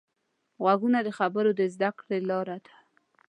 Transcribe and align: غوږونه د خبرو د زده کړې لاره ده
غوږونه 0.63 0.99
د 1.03 1.09
خبرو 1.17 1.49
د 1.59 1.61
زده 1.73 1.89
کړې 1.99 2.17
لاره 2.29 2.57
ده 2.65 2.73